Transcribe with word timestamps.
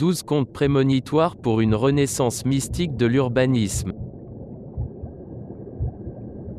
12 0.00 0.22
contes 0.22 0.50
prémonitoires 0.50 1.36
pour 1.36 1.60
une 1.60 1.74
renaissance 1.74 2.46
mystique 2.46 2.96
de 2.96 3.04
l'urbanisme. 3.04 3.92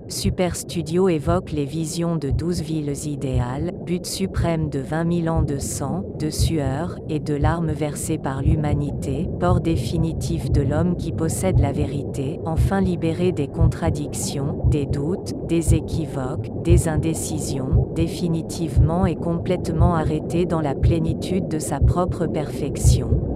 Super 0.09 0.55
Studio 0.55 1.09
évoque 1.09 1.51
les 1.51 1.65
visions 1.65 2.17
de 2.17 2.29
douze 2.29 2.61
villes 2.61 3.07
idéales, 3.07 3.71
but 3.83 4.05
suprême 4.05 4.69
de 4.69 4.77
20 4.77 5.23
000 5.23 5.35
ans 5.35 5.41
de 5.41 5.57
sang, 5.57 6.03
de 6.19 6.29
sueur, 6.29 6.99
et 7.09 7.19
de 7.19 7.33
larmes 7.33 7.71
versées 7.71 8.19
par 8.19 8.43
l'humanité, 8.43 9.27
port 9.39 9.59
définitif 9.59 10.51
de 10.51 10.61
l'homme 10.61 10.95
qui 10.95 11.11
possède 11.11 11.59
la 11.59 11.71
vérité, 11.71 12.39
enfin 12.45 12.79
libéré 12.79 13.31
des 13.31 13.47
contradictions, 13.47 14.65
des 14.67 14.85
doutes, 14.85 15.33
des 15.47 15.73
équivoques, 15.73 16.61
des 16.61 16.87
indécisions, 16.87 17.91
définitivement 17.95 19.07
et 19.07 19.15
complètement 19.15 19.95
arrêté 19.95 20.45
dans 20.45 20.61
la 20.61 20.75
plénitude 20.75 21.47
de 21.47 21.57
sa 21.57 21.79
propre 21.79 22.27
perfection. 22.27 23.30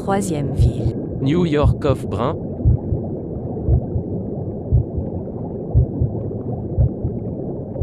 Troisième 0.00 0.54
ville. 0.54 0.96
New 1.20 1.44
York 1.44 1.84
of 1.84 2.06
Brun, 2.06 2.34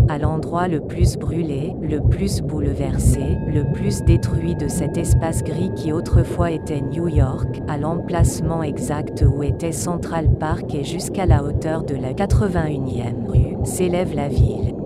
à 0.10 0.18
l'endroit 0.18 0.68
le 0.68 0.80
plus 0.82 1.16
brûlé, 1.16 1.76
le 1.80 2.02
plus 2.02 2.42
bouleversé, 2.42 3.38
le 3.48 3.72
plus 3.72 4.02
détruit 4.02 4.56
de 4.56 4.68
cet 4.68 4.98
espace 4.98 5.44
gris 5.44 5.72
qui 5.76 5.94
autrefois 5.94 6.50
était 6.50 6.82
New 6.82 7.08
York, 7.08 7.62
à 7.68 7.78
l'emplacement 7.78 8.64
exact 8.64 9.24
où 9.24 9.44
était 9.44 9.72
Central 9.72 10.28
Park 10.40 10.74
et 10.74 10.84
jusqu'à 10.84 11.28
la 11.28 11.44
hauteur 11.44 11.84
de 11.84 11.96
la 11.96 12.14
81e 12.14 13.28
rue, 13.28 13.64
s'élève 13.64 14.16
la 14.16 14.28
ville 14.28 14.77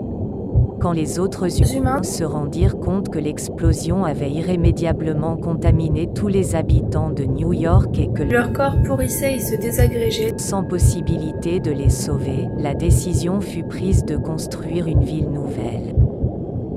quand 0.81 0.93
les 0.93 1.19
autres 1.19 1.47
humains 1.75 2.01
se 2.01 2.23
rendirent 2.23 2.79
compte 2.79 3.09
que 3.09 3.19
l'explosion 3.19 4.03
avait 4.03 4.31
irrémédiablement 4.31 5.37
contaminé 5.37 6.09
tous 6.13 6.27
les 6.27 6.55
habitants 6.55 7.11
de 7.11 7.23
New 7.23 7.53
York 7.53 7.99
et 7.99 8.09
que 8.11 8.23
leur 8.23 8.51
corps 8.51 8.81
pourrissait 8.83 9.35
et 9.35 9.39
se 9.39 9.55
désagrégeait. 9.55 10.33
Sans 10.37 10.63
possibilité 10.63 11.59
de 11.59 11.71
les 11.71 11.89
sauver, 11.89 12.47
la 12.57 12.73
décision 12.73 13.41
fut 13.41 13.63
prise 13.63 14.03
de 14.05 14.17
construire 14.17 14.87
une 14.87 15.03
ville 15.03 15.29
nouvelle. 15.29 15.95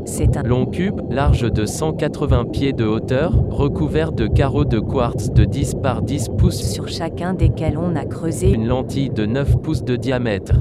C'est 0.04 0.36
un 0.36 0.42
long 0.42 0.66
cube, 0.66 1.00
large 1.10 1.50
de 1.50 1.64
180 1.64 2.44
pieds 2.52 2.74
de 2.74 2.84
hauteur, 2.84 3.32
recouvert 3.48 4.12
de 4.12 4.26
carreaux 4.26 4.66
de 4.66 4.80
quartz 4.80 5.30
de 5.30 5.46
10 5.46 5.76
par 5.82 6.02
10 6.02 6.28
pouces, 6.36 6.60
sur 6.60 6.88
chacun 6.88 7.32
desquels 7.32 7.78
on 7.78 7.96
a 7.96 8.04
creusé 8.04 8.50
une 8.50 8.66
lentille 8.66 9.08
de 9.08 9.24
9 9.24 9.62
pouces 9.62 9.82
de 9.82 9.96
diamètre. 9.96 10.52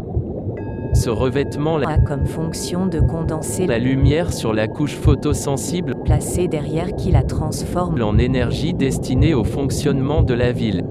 Ce 0.94 1.09
revêtement 1.09 1.77
a 1.77 1.97
comme 1.97 2.25
fonction 2.25 2.86
de 2.86 2.99
condenser 2.99 3.66
la 3.66 3.80
lumière 3.80 4.31
sur 4.31 4.53
la 4.53 4.67
couche 4.67 4.95
photosensible 4.95 5.95
placée 6.05 6.47
derrière 6.47 6.95
qui 6.95 7.11
la 7.11 7.23
transforme 7.23 8.02
en 8.02 8.17
énergie 8.17 8.73
destinée 8.73 9.33
au 9.33 9.44
fonctionnement 9.44 10.21
de 10.21 10.33
la 10.33 10.52
ville. 10.52 10.86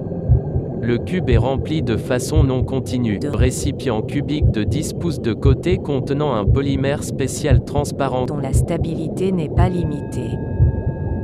Le 0.81 0.99
cube 0.99 1.31
est 1.31 1.37
rempli 1.37 1.81
de 1.81 1.97
façon 1.97 2.43
non 2.43 2.65
continue. 2.65 3.21
De 3.21 3.29
récipient 3.29 4.03
cubique 4.03 4.51
de 4.51 4.65
10 4.65 4.95
pouces 4.95 5.21
de 5.21 5.33
côté 5.33 5.79
contenant 5.79 6.35
un 6.35 6.45
polymère 6.45 7.05
spécial 7.05 7.65
transparent 7.65 8.27
dont 8.27 8.39
la 8.39 8.53
stabilité 8.53 9.31
n'est 9.31 9.49
pas 9.49 9.69
limitée. 9.69 10.37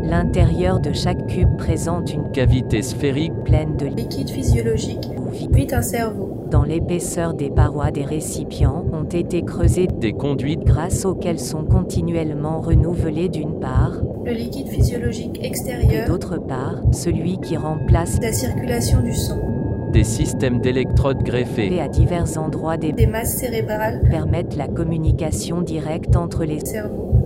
L'intérieur 0.04 0.78
de 0.78 0.92
chaque 0.92 1.26
cube 1.26 1.56
présente 1.58 2.14
une 2.14 2.30
cavité 2.30 2.82
sphérique 2.82 3.34
pleine 3.44 3.76
de 3.76 3.86
liquide 3.86 4.30
physiologique 4.30 5.10
où 5.18 5.28
vit 5.30 5.66
un 5.72 5.82
cerveau. 5.82 6.37
Dans 6.50 6.64
l'épaisseur 6.64 7.34
des 7.34 7.50
parois 7.50 7.90
des 7.90 8.04
récipients 8.04 8.86
ont 8.92 9.04
été 9.04 9.42
creusées 9.42 9.86
des 9.86 10.14
conduites 10.14 10.64
grâce 10.64 11.04
auxquelles 11.04 11.40
sont 11.40 11.64
continuellement 11.64 12.60
renouvelés 12.60 13.28
d'une 13.28 13.60
part 13.60 14.00
le 14.24 14.32
liquide 14.32 14.68
physiologique 14.68 15.42
extérieur 15.42 16.04
et 16.04 16.08
d'autre 16.08 16.38
part 16.38 16.76
celui 16.92 17.38
qui 17.38 17.56
remplace 17.56 18.18
la 18.20 18.32
circulation 18.32 19.02
du 19.02 19.12
sang. 19.12 19.40
Des 19.92 20.04
systèmes 20.04 20.60
d'électrodes 20.60 21.22
greffés 21.22 21.80
à 21.80 21.88
divers 21.88 22.38
endroits 22.38 22.76
des, 22.76 22.92
des 22.92 23.06
masses 23.06 23.36
cérébrales 23.36 24.02
permettent 24.10 24.56
la 24.56 24.68
communication 24.68 25.60
directe 25.62 26.16
entre 26.16 26.44
les 26.44 26.60
cerveaux. 26.60 27.17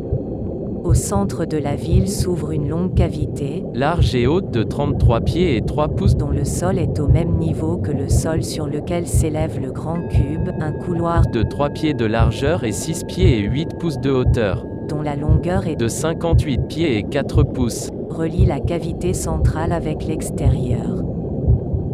Au 0.85 0.95
centre 0.95 1.45
de 1.45 1.59
la 1.59 1.77
ville 1.77 2.09
s'ouvre 2.11 2.51
une 2.51 2.69
longue 2.69 2.95
cavité, 2.95 3.63
large 3.73 4.17
et 4.17 4.27
haute 4.27 4.51
de 4.51 4.65
33 4.65 5.21
pieds 5.21 5.57
et 5.57 5.63
3 5.63 5.89
pouces, 5.89 6.17
dont 6.17 6.31
le 6.31 6.45
sol 6.45 6.77
est 6.79 6.99
au 6.99 7.07
même 7.07 7.37
niveau 7.37 7.77
que 7.77 7.93
le 7.93 8.09
sol 8.09 8.43
sur 8.43 8.67
lequel 8.67 9.07
s'élève 9.07 9.61
le 9.61 9.71
grand 9.71 10.01
cube, 10.09 10.51
un 10.61 10.73
couloir 10.73 11.25
de 11.29 11.45
3 11.45 11.71
pieds 11.71 11.95
de 11.95 12.05
largeur 12.05 12.65
et 12.65 12.73
6 12.73 13.05
pieds 13.05 13.39
et 13.39 13.43
8 13.43 13.79
pouces 13.79 14.01
de 14.01 14.11
hauteur, 14.11 14.67
dont 14.89 15.03
la 15.03 15.15
longueur 15.15 15.69
est 15.69 15.77
de 15.77 15.87
58 15.87 16.67
pieds 16.67 16.99
et 16.99 17.05
4 17.05 17.45
pouces, 17.45 17.91
relie 18.11 18.45
la 18.45 18.59
cavité 18.59 19.15
centrale 19.15 19.73
avec 19.73 20.05
l'extérieur. 20.05 21.12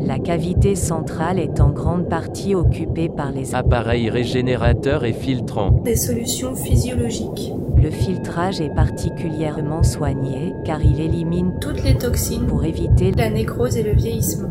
La 0.00 0.18
cavité 0.18 0.74
centrale 0.74 1.38
est 1.38 1.60
en 1.60 1.70
grande 1.70 2.08
partie 2.08 2.54
occupée 2.54 3.08
par 3.08 3.32
les 3.32 3.54
appareils 3.54 4.08
régénérateurs 4.10 5.04
et 5.04 5.12
filtrants. 5.12 5.82
Des 5.84 5.96
solutions 5.96 6.54
physiologiques. 6.54 7.52
Le 7.76 7.90
filtrage 7.90 8.60
est 8.60 8.74
particulièrement 8.74 9.82
soigné 9.82 10.54
car 10.64 10.82
il 10.84 11.00
élimine 11.00 11.54
toutes 11.60 11.82
les 11.84 11.96
toxines 11.96 12.46
pour 12.46 12.64
éviter 12.64 13.12
la 13.12 13.30
nécrose 13.30 13.76
et 13.76 13.82
le 13.82 13.92
vieillissement. 13.92 14.50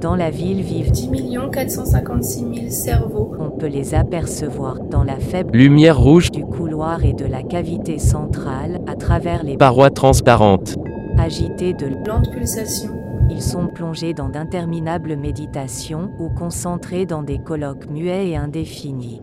Dans 0.00 0.16
la 0.16 0.30
ville 0.30 0.62
vivent 0.62 0.90
10 0.90 1.10
456 1.52 2.40
000 2.40 2.52
cerveaux. 2.70 3.32
On 3.38 3.50
peut 3.50 3.68
les 3.68 3.94
apercevoir 3.94 4.80
dans 4.80 5.04
la 5.04 5.16
faible 5.16 5.56
lumière 5.56 5.98
rouge 5.98 6.30
du 6.30 6.44
couloir 6.44 7.04
et 7.04 7.12
de 7.12 7.24
la 7.24 7.42
cavité 7.42 7.98
centrale 7.98 8.80
à 8.88 8.96
travers 8.96 9.44
les 9.44 9.56
parois 9.56 9.90
transparentes 9.90 10.76
agitées 11.18 11.74
de 11.74 11.86
lentes 12.06 12.30
pulsations. 12.32 13.01
Ils 13.34 13.40
sont 13.40 13.68
plongés 13.68 14.12
dans 14.12 14.28
d'interminables 14.28 15.16
méditations 15.16 16.10
ou 16.18 16.28
concentrés 16.28 17.06
dans 17.06 17.22
des 17.22 17.38
colloques 17.38 17.88
muets 17.88 18.28
et 18.28 18.36
indéfinis. 18.36 19.22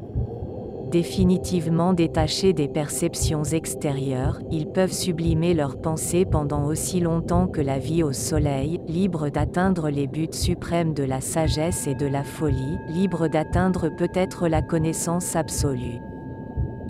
Définitivement 0.90 1.94
détachés 1.94 2.54
des 2.54 2.68
perceptions 2.68 3.44
extérieures, 3.44 4.40
ils 4.50 4.66
peuvent 4.66 4.92
sublimer 4.92 5.54
leurs 5.54 5.80
pensées 5.80 6.26
pendant 6.26 6.66
aussi 6.66 7.00
longtemps 7.00 7.46
que 7.46 7.62
la 7.62 7.78
vie 7.78 8.02
au 8.02 8.12
soleil, 8.12 8.80
libres 8.88 9.30
d'atteindre 9.30 9.92
les 9.92 10.08
buts 10.08 10.28
suprêmes 10.32 10.96
de 10.96 11.04
la 11.04 11.22
sagesse 11.22 11.86
et 11.86 11.94
de 11.94 12.08
la 12.08 12.24
folie, 12.24 12.80
libres 12.88 13.28
d'atteindre 13.28 13.90
peut-être 13.90 14.48
la 14.48 14.64
connaissance 14.64 15.36
absolue. 15.36 16.00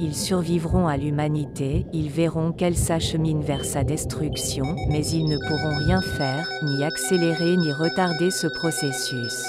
Ils 0.01 0.15
survivront 0.15 0.87
à 0.87 0.95
l'humanité, 0.95 1.85
ils 1.91 2.09
verront 2.09 2.53
qu'elle 2.53 2.77
s'achemine 2.77 3.41
vers 3.41 3.65
sa 3.65 3.83
destruction, 3.83 4.63
mais 4.89 5.05
ils 5.05 5.25
ne 5.25 5.37
pourront 5.37 5.75
rien 5.75 6.01
faire, 6.01 6.49
ni 6.63 6.85
accélérer 6.85 7.57
ni 7.57 7.73
retarder 7.73 8.31
ce 8.31 8.47
processus. 8.47 9.43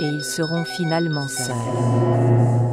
Et 0.00 0.08
ils 0.08 0.24
seront 0.24 0.64
finalement 0.64 1.28
seuls. 1.28 2.63